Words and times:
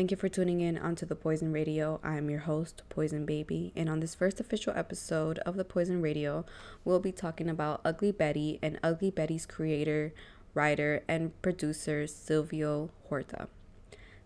Thank 0.00 0.12
you 0.12 0.16
for 0.16 0.30
tuning 0.30 0.62
in 0.62 0.78
onto 0.78 1.04
the 1.04 1.14
Poison 1.14 1.52
Radio. 1.52 2.00
I 2.02 2.16
am 2.16 2.30
your 2.30 2.40
host, 2.40 2.84
Poison 2.88 3.26
Baby, 3.26 3.70
and 3.76 3.86
on 3.86 4.00
this 4.00 4.14
first 4.14 4.40
official 4.40 4.72
episode 4.74 5.40
of 5.40 5.56
the 5.56 5.62
Poison 5.64 6.00
Radio, 6.00 6.46
we'll 6.86 7.00
be 7.00 7.12
talking 7.12 7.50
about 7.50 7.82
Ugly 7.84 8.12
Betty 8.12 8.58
and 8.62 8.80
Ugly 8.82 9.10
Betty's 9.10 9.44
creator, 9.44 10.14
writer, 10.54 11.02
and 11.06 11.38
producer, 11.42 12.06
Silvio 12.06 12.88
Horta. 13.10 13.48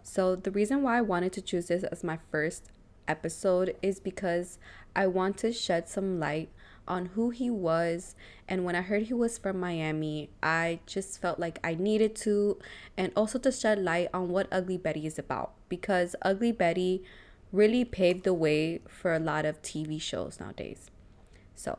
So, 0.04 0.36
the 0.36 0.52
reason 0.52 0.80
why 0.84 0.98
I 0.98 1.02
wanted 1.02 1.32
to 1.32 1.42
choose 1.42 1.66
this 1.66 1.82
as 1.82 2.04
my 2.04 2.20
first 2.30 2.70
episode 3.08 3.74
is 3.82 3.98
because 3.98 4.60
I 4.94 5.08
want 5.08 5.38
to 5.38 5.52
shed 5.52 5.88
some 5.88 6.20
light 6.20 6.50
on 6.86 7.06
who 7.06 7.30
he 7.30 7.50
was. 7.50 8.14
And 8.48 8.64
when 8.64 8.74
I 8.74 8.82
heard 8.82 9.04
he 9.04 9.14
was 9.14 9.38
from 9.38 9.58
Miami, 9.60 10.30
I 10.42 10.80
just 10.86 11.20
felt 11.20 11.38
like 11.38 11.58
I 11.64 11.74
needed 11.74 12.14
to, 12.16 12.58
and 12.96 13.12
also 13.16 13.38
to 13.40 13.52
shed 13.52 13.78
light 13.78 14.08
on 14.12 14.28
what 14.28 14.48
Ugly 14.52 14.78
Betty 14.78 15.06
is 15.06 15.18
about. 15.18 15.52
Because 15.68 16.14
Ugly 16.22 16.52
Betty 16.52 17.02
really 17.52 17.84
paved 17.84 18.24
the 18.24 18.34
way 18.34 18.80
for 18.88 19.14
a 19.14 19.18
lot 19.18 19.44
of 19.44 19.62
TV 19.62 20.00
shows 20.00 20.40
nowadays. 20.40 20.90
So, 21.54 21.78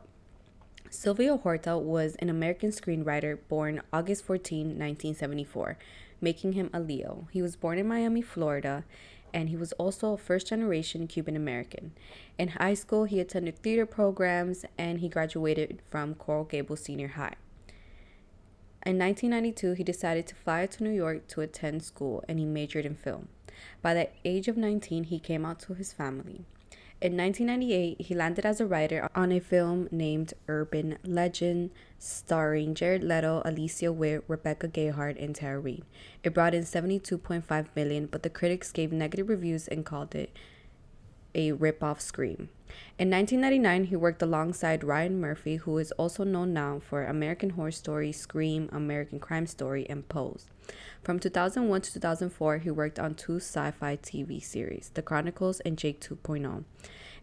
Silvio 0.88 1.36
Horta 1.36 1.76
was 1.76 2.16
an 2.16 2.30
American 2.30 2.70
screenwriter 2.70 3.38
born 3.48 3.82
August 3.92 4.24
14, 4.24 4.68
1974, 4.68 5.76
making 6.20 6.52
him 6.52 6.70
a 6.72 6.80
Leo. 6.80 7.28
He 7.30 7.42
was 7.42 7.56
born 7.56 7.78
in 7.78 7.86
Miami, 7.86 8.22
Florida, 8.22 8.84
and 9.36 9.50
he 9.50 9.56
was 9.56 9.72
also 9.72 10.14
a 10.14 10.16
first 10.16 10.46
generation 10.46 11.06
Cuban 11.06 11.36
American. 11.36 11.92
In 12.38 12.48
high 12.48 12.72
school, 12.72 13.04
he 13.04 13.20
attended 13.20 13.58
theater 13.58 13.84
programs 13.84 14.64
and 14.78 15.00
he 15.00 15.10
graduated 15.10 15.82
from 15.90 16.14
Coral 16.14 16.44
Gables 16.44 16.80
Senior 16.80 17.08
High. 17.08 17.34
In 18.86 18.98
1992, 18.98 19.72
he 19.72 19.84
decided 19.84 20.26
to 20.28 20.34
fly 20.34 20.64
to 20.64 20.82
New 20.82 20.90
York 20.90 21.28
to 21.28 21.42
attend 21.42 21.82
school 21.82 22.24
and 22.26 22.38
he 22.38 22.46
majored 22.46 22.86
in 22.86 22.94
film. 22.94 23.28
By 23.82 23.92
the 23.92 24.08
age 24.24 24.48
of 24.48 24.56
19, 24.56 25.04
he 25.04 25.18
came 25.18 25.44
out 25.44 25.60
to 25.60 25.74
his 25.74 25.92
family. 25.92 26.46
In 26.98 27.14
1998, 27.14 28.06
he 28.06 28.14
landed 28.14 28.46
as 28.46 28.58
a 28.58 28.64
writer 28.64 29.06
on 29.14 29.30
a 29.30 29.38
film 29.38 29.86
named 29.90 30.32
Urban 30.48 30.96
Legend, 31.04 31.70
starring 31.98 32.74
Jared 32.74 33.04
Leto, 33.04 33.42
Alicia 33.44 33.92
Witt, 33.92 34.24
Rebecca 34.26 34.66
Gayheart, 34.66 35.22
and 35.22 35.34
Tara 35.34 35.60
Reid. 35.60 35.84
It 36.24 36.32
brought 36.32 36.54
in 36.54 36.62
72.5 36.62 37.66
million, 37.76 38.06
but 38.06 38.22
the 38.22 38.30
critics 38.30 38.72
gave 38.72 38.92
negative 38.92 39.28
reviews 39.28 39.68
and 39.68 39.84
called 39.84 40.14
it 40.14 40.34
a 41.36 41.52
rip-off 41.52 42.00
Scream. 42.00 42.48
In 42.98 43.10
1999, 43.10 43.84
he 43.84 43.96
worked 43.96 44.22
alongside 44.22 44.82
Ryan 44.82 45.20
Murphy, 45.20 45.56
who 45.56 45.78
is 45.78 45.92
also 45.92 46.24
known 46.24 46.52
now 46.52 46.80
for 46.80 47.04
American 47.04 47.50
Horror 47.50 47.70
Story, 47.70 48.10
Scream, 48.10 48.68
American 48.72 49.20
Crime 49.20 49.46
Story, 49.46 49.86
and 49.88 50.08
Pose. 50.08 50.46
From 51.02 51.20
2001 51.20 51.80
to 51.82 51.92
2004, 51.92 52.58
he 52.58 52.70
worked 52.70 52.98
on 52.98 53.14
two 53.14 53.36
sci 53.36 53.70
fi 53.70 53.96
TV 53.96 54.42
series, 54.42 54.90
The 54.94 55.02
Chronicles 55.02 55.60
and 55.60 55.78
Jake 55.78 56.00
2.0. 56.00 56.64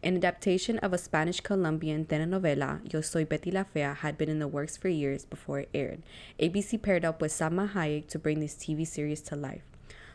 An 0.03 0.17
adaptation 0.17 0.79
of 0.79 0.93
a 0.93 0.97
Spanish 0.97 1.39
Colombian 1.39 2.05
telenovela, 2.05 2.81
Yo 2.93 3.01
Soy 3.01 3.25
Betty 3.25 3.51
La 3.51 3.63
Fea, 3.63 3.95
had 3.99 4.17
been 4.17 4.29
in 4.29 4.39
the 4.39 4.47
works 4.47 4.77
for 4.77 4.89
years 4.89 5.25
before 5.25 5.59
it 5.61 5.69
aired. 5.73 6.03
ABC 6.39 6.81
paired 6.81 7.05
up 7.05 7.21
with 7.21 7.31
Salma 7.31 7.71
Hayek 7.71 8.07
to 8.09 8.19
bring 8.19 8.39
this 8.39 8.55
TV 8.55 8.85
series 8.85 9.21
to 9.21 9.35
life. 9.35 9.63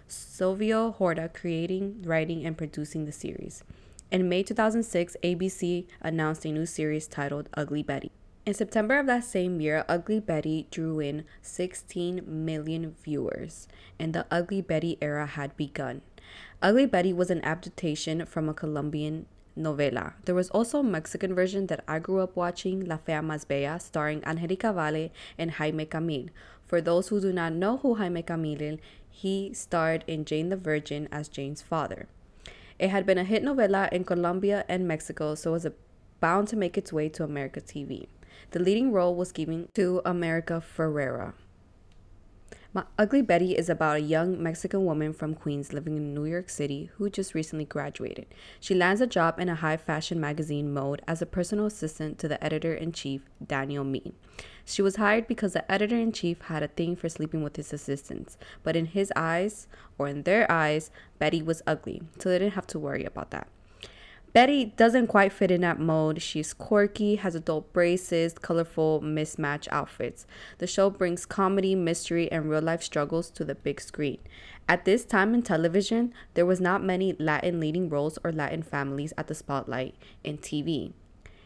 Silvio 0.06 0.92
Horta 0.92 1.30
creating, 1.32 2.02
writing, 2.04 2.44
and 2.46 2.56
producing 2.56 3.04
the 3.04 3.12
series. 3.12 3.62
In 4.10 4.26
May 4.26 4.42
2006, 4.42 5.18
ABC 5.22 5.86
announced 6.00 6.46
a 6.46 6.48
new 6.48 6.64
series 6.64 7.06
titled 7.06 7.50
Ugly 7.52 7.82
Betty. 7.82 8.10
In 8.46 8.54
September 8.54 8.98
of 8.98 9.04
that 9.04 9.24
same 9.24 9.60
year, 9.60 9.84
Ugly 9.86 10.20
Betty 10.20 10.66
drew 10.70 10.98
in 10.98 11.24
16 11.42 12.22
million 12.26 12.96
viewers, 13.04 13.68
and 13.98 14.14
the 14.14 14.24
Ugly 14.30 14.62
Betty 14.62 14.96
era 15.02 15.26
had 15.26 15.54
begun. 15.58 16.00
Ugly 16.62 16.86
Betty 16.86 17.12
was 17.12 17.28
an 17.28 17.44
adaptation 17.44 18.24
from 18.24 18.48
a 18.48 18.54
Colombian 18.54 19.26
novela. 19.54 20.14
There 20.24 20.34
was 20.34 20.48
also 20.50 20.78
a 20.78 20.82
Mexican 20.82 21.34
version 21.34 21.66
that 21.66 21.84
I 21.86 21.98
grew 21.98 22.20
up 22.20 22.34
watching, 22.34 22.86
La 22.86 22.96
Fea 22.96 23.20
Más 23.20 23.46
Bella, 23.46 23.78
starring 23.78 24.24
Angelica 24.24 24.72
Vale 24.72 25.10
and 25.36 25.50
Jaime 25.50 25.84
Camil. 25.84 26.30
For 26.66 26.80
those 26.80 27.08
who 27.08 27.20
do 27.20 27.30
not 27.30 27.52
know 27.52 27.76
who 27.76 27.96
Jaime 27.96 28.22
Camil 28.22 28.62
is, 28.62 28.78
he 29.10 29.52
starred 29.52 30.02
in 30.06 30.24
Jane 30.24 30.48
the 30.48 30.56
Virgin 30.56 31.08
as 31.12 31.28
Jane's 31.28 31.60
father. 31.60 32.08
It 32.78 32.90
had 32.90 33.04
been 33.06 33.18
a 33.18 33.24
hit 33.24 33.42
novela 33.42 33.88
in 33.90 34.04
Colombia 34.04 34.64
and 34.68 34.86
Mexico, 34.86 35.34
so 35.34 35.52
was 35.52 35.66
bound 36.20 36.48
to 36.48 36.56
make 36.56 36.78
its 36.78 36.92
way 36.92 37.08
to 37.08 37.24
America 37.24 37.60
TV. 37.60 38.06
The 38.50 38.60
leading 38.60 38.92
role 38.92 39.14
was 39.14 39.32
given 39.32 39.68
to 39.74 40.00
America 40.04 40.62
Ferrera. 40.62 41.34
My 42.74 42.84
Ugly 42.98 43.22
Betty 43.22 43.56
is 43.56 43.70
about 43.70 43.96
a 43.96 44.00
young 44.00 44.42
Mexican 44.42 44.84
woman 44.84 45.14
from 45.14 45.34
Queens 45.34 45.72
living 45.72 45.96
in 45.96 46.12
New 46.12 46.26
York 46.26 46.50
City 46.50 46.90
who 46.96 47.08
just 47.08 47.32
recently 47.32 47.64
graduated. 47.64 48.26
She 48.60 48.74
lands 48.74 49.00
a 49.00 49.06
job 49.06 49.40
in 49.40 49.48
a 49.48 49.54
high 49.54 49.78
fashion 49.78 50.20
magazine 50.20 50.74
Mode 50.74 51.00
as 51.08 51.22
a 51.22 51.26
personal 51.26 51.64
assistant 51.64 52.18
to 52.18 52.28
the 52.28 52.42
editor 52.44 52.74
in 52.74 52.92
chief, 52.92 53.22
Daniel 53.44 53.84
Meade. 53.84 54.12
She 54.66 54.82
was 54.82 54.96
hired 54.96 55.26
because 55.26 55.54
the 55.54 55.72
editor 55.72 55.96
in 55.96 56.12
chief 56.12 56.42
had 56.42 56.62
a 56.62 56.68
thing 56.68 56.94
for 56.94 57.08
sleeping 57.08 57.42
with 57.42 57.56
his 57.56 57.72
assistants, 57.72 58.36
but 58.62 58.76
in 58.76 58.84
his 58.84 59.10
eyes, 59.16 59.66
or 59.96 60.06
in 60.06 60.24
their 60.24 60.50
eyes, 60.52 60.90
Betty 61.18 61.40
was 61.40 61.62
ugly, 61.66 62.02
so 62.18 62.28
they 62.28 62.38
didn't 62.38 62.52
have 62.52 62.66
to 62.66 62.78
worry 62.78 63.04
about 63.04 63.30
that. 63.30 63.48
Betty 64.34 64.66
doesn't 64.66 65.06
quite 65.06 65.32
fit 65.32 65.50
in 65.50 65.62
that 65.62 65.80
mold. 65.80 66.20
She's 66.20 66.52
quirky, 66.52 67.16
has 67.16 67.34
adult 67.34 67.72
braces, 67.72 68.34
colorful 68.34 69.00
mismatch 69.00 69.66
outfits. 69.70 70.26
The 70.58 70.66
show 70.66 70.90
brings 70.90 71.24
comedy, 71.24 71.74
mystery, 71.74 72.30
and 72.30 72.48
real 72.48 72.60
life 72.60 72.82
struggles 72.82 73.30
to 73.30 73.44
the 73.44 73.54
big 73.54 73.80
screen. 73.80 74.18
At 74.68 74.84
this 74.84 75.06
time 75.06 75.32
in 75.32 75.42
television, 75.42 76.12
there 76.34 76.44
was 76.44 76.60
not 76.60 76.84
many 76.84 77.16
Latin 77.18 77.58
leading 77.58 77.88
roles 77.88 78.18
or 78.22 78.30
Latin 78.30 78.62
families 78.62 79.14
at 79.16 79.28
the 79.28 79.34
spotlight 79.34 79.94
in 80.22 80.36
TV. 80.36 80.92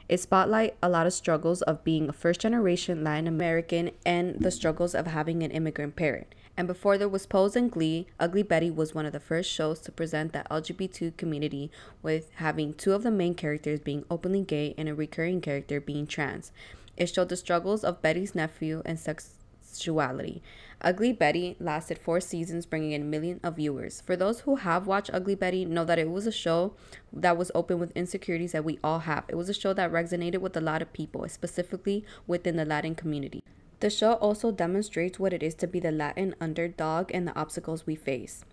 It 0.08 0.20
spotlight 0.20 0.76
a 0.82 0.88
lot 0.88 1.06
of 1.06 1.12
struggles 1.12 1.62
of 1.62 1.84
being 1.84 2.08
a 2.08 2.12
first 2.12 2.40
generation 2.40 3.04
Latin 3.04 3.28
American 3.28 3.92
and 4.04 4.40
the 4.40 4.50
struggles 4.50 4.94
of 4.94 5.06
having 5.06 5.42
an 5.42 5.52
immigrant 5.52 5.94
parent. 5.94 6.34
And 6.56 6.68
before 6.68 6.98
there 6.98 7.08
was 7.08 7.26
Pose 7.26 7.56
and 7.56 7.70
Glee, 7.70 8.06
Ugly 8.20 8.42
Betty 8.42 8.70
was 8.70 8.94
one 8.94 9.06
of 9.06 9.12
the 9.12 9.20
first 9.20 9.50
shows 9.50 9.80
to 9.80 9.92
present 9.92 10.32
the 10.32 10.44
LGBT 10.50 11.16
community 11.16 11.70
with 12.02 12.30
having 12.34 12.74
two 12.74 12.92
of 12.92 13.02
the 13.02 13.10
main 13.10 13.34
characters 13.34 13.80
being 13.80 14.04
openly 14.10 14.42
gay 14.42 14.74
and 14.76 14.88
a 14.88 14.94
recurring 14.94 15.40
character 15.40 15.80
being 15.80 16.06
trans. 16.06 16.52
It 16.96 17.06
showed 17.06 17.30
the 17.30 17.36
struggles 17.36 17.84
of 17.84 18.02
Betty's 18.02 18.34
nephew 18.34 18.82
and 18.84 19.00
sexuality. 19.00 20.42
Ugly 20.82 21.14
Betty 21.14 21.56
lasted 21.58 21.98
four 21.98 22.20
seasons, 22.20 22.66
bringing 22.66 22.92
in 22.92 23.08
millions 23.08 23.40
of 23.42 23.56
viewers. 23.56 24.02
For 24.02 24.14
those 24.14 24.40
who 24.40 24.56
have 24.56 24.86
watched 24.86 25.10
Ugly 25.14 25.36
Betty, 25.36 25.64
know 25.64 25.84
that 25.86 25.98
it 25.98 26.10
was 26.10 26.26
a 26.26 26.32
show 26.32 26.74
that 27.12 27.38
was 27.38 27.52
open 27.54 27.78
with 27.78 27.96
insecurities 27.96 28.52
that 28.52 28.64
we 28.64 28.78
all 28.84 28.98
have. 29.00 29.24
It 29.28 29.36
was 29.36 29.48
a 29.48 29.54
show 29.54 29.72
that 29.72 29.92
resonated 29.92 30.38
with 30.38 30.56
a 30.56 30.60
lot 30.60 30.82
of 30.82 30.92
people, 30.92 31.26
specifically 31.28 32.04
within 32.26 32.56
the 32.56 32.64
Latin 32.64 32.94
community. 32.94 33.42
The 33.82 33.90
show 33.90 34.12
also 34.12 34.52
demonstrates 34.52 35.18
what 35.18 35.32
it 35.32 35.42
is 35.42 35.56
to 35.56 35.66
be 35.66 35.80
the 35.80 35.90
Latin 35.90 36.36
underdog 36.40 37.10
and 37.12 37.26
the 37.26 37.36
obstacles 37.36 37.84
we 37.84 37.96
face. 37.96 38.44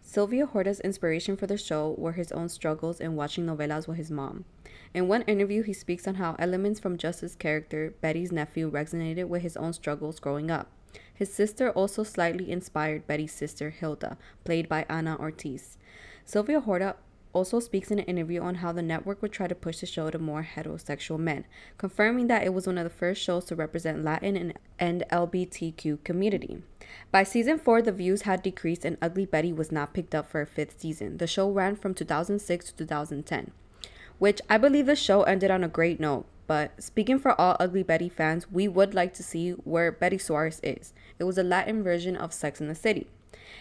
Silvio 0.00 0.46
Horta's 0.46 0.80
inspiration 0.80 1.36
for 1.36 1.46
the 1.46 1.58
show 1.58 1.94
were 1.98 2.12
his 2.12 2.32
own 2.32 2.48
struggles 2.48 2.98
in 2.98 3.14
watching 3.14 3.44
novelas 3.44 3.86
with 3.86 3.98
his 3.98 4.10
mom. 4.10 4.46
In 4.94 5.06
one 5.06 5.20
interview, 5.24 5.62
he 5.62 5.74
speaks 5.74 6.08
on 6.08 6.14
how 6.14 6.34
elements 6.38 6.80
from 6.80 6.96
Justin's 6.96 7.34
character, 7.34 7.92
Betty's 8.00 8.32
nephew, 8.32 8.70
resonated 8.70 9.28
with 9.28 9.42
his 9.42 9.54
own 9.58 9.74
struggles 9.74 10.18
growing 10.18 10.50
up. 10.50 10.70
His 11.12 11.30
sister 11.30 11.70
also 11.72 12.02
slightly 12.02 12.50
inspired 12.50 13.06
Betty's 13.06 13.32
sister, 13.32 13.68
Hilda, 13.68 14.16
played 14.44 14.66
by 14.66 14.86
Ana 14.88 15.14
Ortiz. 15.20 15.76
Silvio 16.24 16.58
Horta 16.58 16.96
also 17.32 17.60
speaks 17.60 17.90
in 17.90 17.98
an 17.98 18.04
interview 18.06 18.40
on 18.40 18.56
how 18.56 18.72
the 18.72 18.82
network 18.82 19.22
would 19.22 19.32
try 19.32 19.46
to 19.46 19.54
push 19.54 19.78
the 19.78 19.86
show 19.86 20.10
to 20.10 20.18
more 20.18 20.46
heterosexual 20.54 21.18
men, 21.18 21.44
confirming 21.78 22.26
that 22.26 22.44
it 22.44 22.52
was 22.52 22.66
one 22.66 22.78
of 22.78 22.84
the 22.84 22.90
first 22.90 23.22
shows 23.22 23.44
to 23.46 23.56
represent 23.56 24.04
Latin 24.04 24.36
and, 24.36 24.58
and 24.78 25.04
LGBTQ 25.10 26.02
community. 26.04 26.62
By 27.12 27.22
season 27.22 27.58
4, 27.58 27.82
the 27.82 27.92
views 27.92 28.22
had 28.22 28.42
decreased 28.42 28.84
and 28.84 28.96
Ugly 29.00 29.26
Betty 29.26 29.52
was 29.52 29.70
not 29.70 29.94
picked 29.94 30.14
up 30.14 30.28
for 30.28 30.40
a 30.40 30.46
fifth 30.46 30.80
season. 30.80 31.18
The 31.18 31.26
show 31.26 31.50
ran 31.50 31.76
from 31.76 31.94
2006 31.94 32.66
to 32.66 32.76
2010, 32.76 33.52
which 34.18 34.40
I 34.48 34.58
believe 34.58 34.86
the 34.86 34.96
show 34.96 35.22
ended 35.22 35.50
on 35.50 35.64
a 35.64 35.68
great 35.68 36.00
note. 36.00 36.26
But 36.46 36.82
speaking 36.82 37.20
for 37.20 37.40
all 37.40 37.56
Ugly 37.60 37.84
Betty 37.84 38.08
fans, 38.08 38.50
we 38.50 38.66
would 38.66 38.92
like 38.92 39.14
to 39.14 39.22
see 39.22 39.50
where 39.52 39.92
Betty 39.92 40.18
Suarez 40.18 40.58
is. 40.64 40.92
It 41.20 41.24
was 41.24 41.38
a 41.38 41.44
Latin 41.44 41.84
version 41.84 42.16
of 42.16 42.32
Sex 42.32 42.60
in 42.60 42.66
the 42.66 42.74
City. 42.74 43.06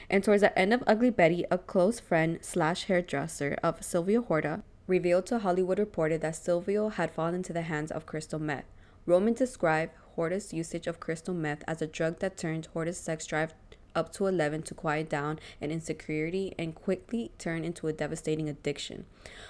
And 0.09 0.23
towards 0.23 0.41
the 0.41 0.57
end 0.57 0.73
of 0.73 0.83
Ugly 0.87 1.11
Betty, 1.11 1.45
a 1.51 1.57
close 1.57 1.99
friend 1.99 2.39
slash 2.41 2.85
hairdresser 2.85 3.57
of 3.61 3.83
Silvio 3.83 4.21
Horta 4.21 4.63
revealed 4.87 5.25
to 5.27 5.39
Hollywood 5.39 5.79
Reporter 5.79 6.17
that 6.17 6.35
Silvio 6.35 6.89
had 6.89 7.11
fallen 7.11 7.35
into 7.35 7.53
the 7.53 7.61
hands 7.63 7.91
of 7.91 8.05
crystal 8.05 8.39
meth. 8.39 8.65
Roman 9.05 9.33
described 9.33 9.93
Horta's 10.15 10.53
usage 10.53 10.87
of 10.87 10.99
crystal 10.99 11.33
meth 11.33 11.63
as 11.67 11.81
a 11.81 11.87
drug 11.87 12.19
that 12.19 12.37
turned 12.37 12.67
Horta's 12.73 12.97
sex 12.97 13.25
drive 13.25 13.53
up 13.95 14.11
to 14.13 14.27
11 14.27 14.63
to 14.63 14.73
quiet 14.73 15.09
down 15.09 15.39
an 15.61 15.71
insecurity 15.71 16.53
and 16.57 16.75
quickly 16.75 17.31
turn 17.37 17.63
into 17.63 17.87
a 17.87 17.93
devastating 17.93 18.49
addiction. 18.49 19.05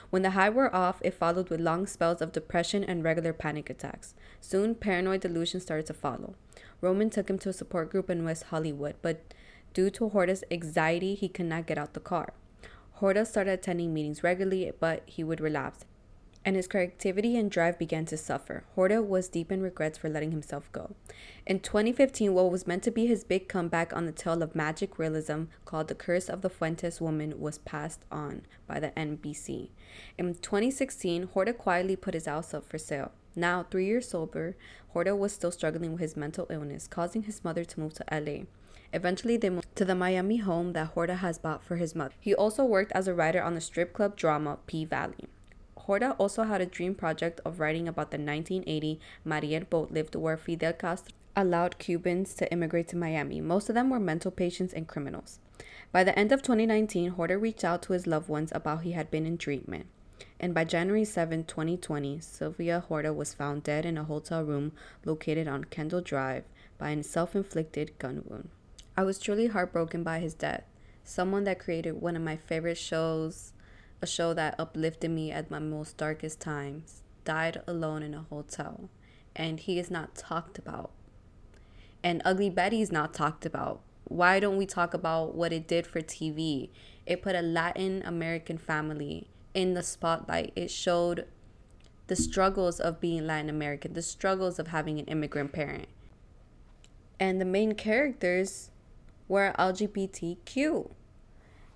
When 0.10 0.21
the 0.21 0.31
high 0.31 0.50
wore 0.50 0.74
off, 0.74 1.01
it 1.01 1.13
followed 1.13 1.50
with 1.50 1.60
long 1.60 1.88
spells 1.88 2.21
of 2.21 2.31
depression 2.31 2.83
and 2.83 3.04
regular 3.04 3.33
panic 3.33 3.69
attacks. 3.69 4.16
Soon, 4.42 4.75
paranoid 4.75 5.21
delusions 5.21 5.63
started 5.63 5.86
to 5.88 5.94
follow. 5.94 6.36
Roman 6.81 7.10
took 7.10 7.30
him 7.30 7.39
to 7.39 7.50
a 7.50 7.54
support 7.54 7.92
group 7.92 8.10
in 8.10 8.25
West 8.25 8.44
Hollywood, 8.44 8.95
but 9.01 9.33
Due 9.74 9.89
to 9.92 10.10
Horta's 10.10 10.44
anxiety, 10.50 11.16
he 11.16 11.30
could 11.30 11.45
not 11.45 11.68
get 11.68 11.77
out 11.77 11.94
the 11.94 12.00
car. 12.00 12.33
Horta 12.94 13.25
started 13.25 13.51
attending 13.51 13.94
meetings 13.94 14.24
regularly, 14.24 14.71
but 14.80 15.04
he 15.06 15.24
would 15.24 15.39
relapse, 15.39 15.86
and 16.44 16.56
his 16.56 16.68
creativity 16.68 17.38
and 17.38 17.50
drive 17.50 17.80
began 17.80 18.06
to 18.06 18.18
suffer. 18.18 18.66
Horta 18.75 19.01
was 19.01 19.30
deep 19.30 19.51
in 19.51 19.62
regrets 19.62 19.98
for 19.98 20.10
letting 20.10 20.31
himself 20.31 20.69
go. 20.71 20.95
In 21.45 21.60
2015, 21.60 22.33
what 22.33 22.51
was 22.51 22.68
meant 22.68 22.83
to 22.83 22.92
be 22.92 23.07
his 23.07 23.24
big 23.24 23.48
comeback 23.48 23.95
on 23.95 24.06
the 24.06 24.12
tale 24.12 24.42
of 24.42 24.56
magic 24.56 25.00
realism 25.00 25.44
called 25.63 25.88
The 25.88 25.95
Curse 25.95 26.27
of 26.27 26.42
the 26.42 26.50
Fuentes 26.50 27.00
Woman 27.00 27.39
was 27.39 27.60
passed 27.60 28.04
on 28.12 28.42
by 28.68 28.80
the 28.80 28.89
NBC. 28.98 29.69
In 30.18 30.33
2016, 30.33 31.30
Horta 31.33 31.54
quietly 31.54 31.95
put 31.95 32.16
his 32.16 32.25
house 32.25 32.54
up 32.54 32.66
for 32.68 32.77
sale. 32.77 33.12
Now, 33.36 33.66
three 33.69 33.86
years 33.86 34.10
sober, 34.10 34.57
Horta 34.89 35.16
was 35.16 35.31
still 35.31 35.51
struggling 35.51 35.92
with 35.94 36.01
his 36.01 36.18
mental 36.18 36.48
illness, 36.50 36.88
causing 36.88 37.24
his 37.24 37.44
mother 37.44 37.63
to 37.63 37.80
move 37.80 37.94
to 37.94 38.06
LA. 38.12 38.45
Eventually, 38.91 39.38
they 39.38 39.50
moved 39.50 39.75
to 39.75 39.86
the 39.86 39.95
Miami 39.95 40.38
home 40.38 40.74
that 40.74 40.88
Horta 40.88 41.15
has 41.15 41.38
bought 41.38 41.63
for 41.63 41.75
his 41.75 41.95
mother. 41.95 42.13
He 42.19 42.33
also 42.33 42.63
worked 42.63 42.91
as 42.94 43.07
a 43.07 43.13
writer 43.13 43.41
on 43.41 43.53
the 43.53 43.62
strip 43.62 43.94
club 43.94 44.15
drama 44.15 44.57
P 44.65 44.86
Valley. 44.86 45.27
Horta 45.77 46.12
also 46.19 46.44
had 46.44 46.62
a 46.62 46.65
dream 46.65 46.95
project 46.95 47.39
of 47.45 47.59
writing 47.59 47.88
about 47.88 48.12
the 48.12 48.18
1980 48.18 49.00
Mariel 49.25 49.63
boat 49.63 49.91
lift 49.91 50.15
where 50.15 50.38
Fidel 50.38 50.74
Castro 50.74 51.13
allowed 51.36 51.77
Cubans 51.77 52.33
to 52.36 52.51
immigrate 52.51 52.88
to 52.89 52.97
Miami. 52.97 53.41
Most 53.41 53.69
of 53.69 53.75
them 53.75 53.89
were 53.89 54.00
mental 54.00 54.31
patients 54.31 54.74
and 54.74 54.88
criminals. 54.88 55.39
By 55.92 56.03
the 56.03 56.18
end 56.18 56.31
of 56.31 56.42
2019, 56.42 57.12
Horta 57.12 57.38
reached 57.38 57.63
out 57.63 57.81
to 57.83 57.94
his 57.94 58.06
loved 58.06 58.30
ones 58.30 58.51
about 58.53 58.81
he 58.81 58.92
had 58.92 59.09
been 59.09 59.25
in 59.25 59.38
treatment. 59.38 59.88
And 60.39 60.53
by 60.53 60.63
January 60.65 61.06
7, 61.06 61.45
2020, 61.45 62.19
Silvio 62.19 62.80
Horta 62.81 63.13
was 63.13 63.33
found 63.33 63.63
dead 63.63 63.85
in 63.85 63.97
a 63.97 64.03
hotel 64.03 64.44
room 64.44 64.74
located 65.06 65.47
on 65.47 65.65
Kendall 65.65 66.01
Drive 66.01 66.44
by 66.77 66.92
a 66.92 67.03
self 67.03 67.35
inflicted 67.35 67.97
gun 68.00 68.24
wound. 68.27 68.50
I 68.99 69.03
was 69.03 69.17
truly 69.17 69.47
heartbroken 69.47 70.03
by 70.03 70.19
his 70.19 70.33
death. 70.33 70.65
Someone 71.05 71.45
that 71.45 71.57
created 71.57 72.01
one 72.01 72.17
of 72.17 72.21
my 72.21 72.35
favorite 72.35 72.77
shows, 72.77 73.53
a 74.01 74.05
show 74.05 74.33
that 74.33 74.59
uplifted 74.59 75.09
me 75.09 75.31
at 75.31 75.49
my 75.49 75.59
most 75.59 75.95
darkest 75.95 76.41
times, 76.41 77.01
died 77.23 77.61
alone 77.65 78.03
in 78.03 78.13
a 78.13 78.25
hotel. 78.29 78.89
And 79.33 79.57
he 79.57 79.79
is 79.79 79.89
not 79.89 80.15
talked 80.15 80.59
about. 80.59 80.91
And 82.03 82.21
Ugly 82.25 82.49
Betty 82.49 82.81
is 82.81 82.91
not 82.91 83.13
talked 83.13 83.45
about. 83.45 83.79
Why 84.03 84.37
don't 84.37 84.57
we 84.57 84.65
talk 84.65 84.93
about 84.93 85.33
what 85.33 85.53
it 85.53 85.65
did 85.65 85.87
for 85.87 86.01
TV? 86.01 86.67
It 87.05 87.21
put 87.21 87.35
a 87.35 87.41
Latin 87.41 88.03
American 88.03 88.57
family 88.57 89.29
in 89.53 89.75
the 89.75 89.83
spotlight. 89.83 90.51
It 90.57 90.71
showed 90.71 91.25
the 92.07 92.17
struggles 92.17 92.81
of 92.81 92.99
being 92.99 93.25
Latin 93.25 93.49
American, 93.49 93.93
the 93.93 94.01
struggles 94.01 94.59
of 94.59 94.67
having 94.67 94.99
an 94.99 95.05
immigrant 95.05 95.53
parent. 95.53 95.87
And 97.17 97.39
the 97.39 97.45
main 97.45 97.75
characters 97.75 98.71
were 99.29 99.55
LGBTQ. 99.57 100.91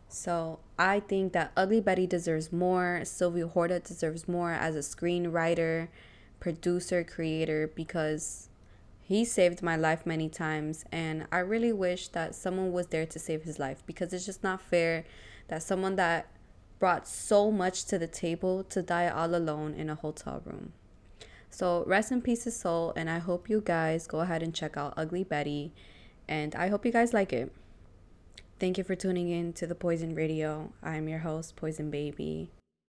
So 0.10 0.60
I 0.78 1.00
think 1.00 1.32
that 1.32 1.54
Ugly 1.56 1.80
Betty 1.80 2.06
deserves 2.06 2.52
more. 2.52 3.02
Silvio 3.06 3.48
Horta 3.48 3.80
deserves 3.80 4.28
more 4.28 4.52
as 4.52 4.76
a 4.76 4.80
screenwriter, 4.80 5.88
producer, 6.42 7.06
creator, 7.06 7.72
because 7.74 8.50
he 9.00 9.24
saved 9.24 9.64
my 9.64 9.76
life 9.76 10.06
many 10.06 10.28
times. 10.28 10.84
And 10.92 11.26
I 11.32 11.40
really 11.40 11.74
wish 11.74 12.10
that 12.10 12.36
someone 12.36 12.72
was 12.72 12.88
there 12.88 13.06
to 13.06 13.18
save 13.18 13.44
his 13.44 13.60
life 13.60 13.82
because 13.86 14.12
it's 14.12 14.26
just 14.26 14.44
not 14.44 14.62
fair 14.62 15.06
that 15.48 15.64
someone 15.64 15.96
that 15.96 16.28
brought 16.80 17.08
so 17.08 17.50
much 17.50 17.86
to 17.86 17.98
the 17.98 18.08
table 18.08 18.64
to 18.66 18.82
die 18.82 19.08
all 19.08 19.34
alone 19.34 19.74
in 19.74 19.90
a 19.90 19.96
hotel 19.96 20.42
room. 20.46 20.74
So 21.50 21.84
rest 21.86 22.12
in 22.12 22.22
peace 22.22 22.46
his 22.46 22.58
soul, 22.58 22.94
and 22.96 23.10
I 23.10 23.20
hope 23.20 23.50
you 23.50 23.62
guys 23.62 24.08
go 24.08 24.22
ahead 24.22 24.42
and 24.42 24.54
check 24.54 24.76
out 24.76 24.94
Ugly 24.98 25.26
Betty, 25.26 25.72
and 26.28 26.56
I 26.56 26.70
hope 26.70 26.86
you 26.86 26.92
guys 26.92 27.14
like 27.14 27.34
it. 27.34 27.52
Thank 28.60 28.78
you 28.78 28.84
for 28.84 28.96
tuning 28.96 29.30
in 29.30 29.54
to 29.54 29.68
the 29.68 29.76
Poison 29.76 30.16
Radio. 30.16 30.72
I'm 30.82 31.08
your 31.08 31.20
host, 31.20 31.56
Poison 31.56 31.90
Baby. 31.92 32.50